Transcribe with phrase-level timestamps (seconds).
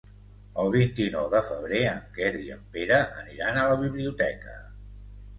[0.61, 4.57] El vint-i-nou de febrer en Quer i en Pere aniran a la biblioteca.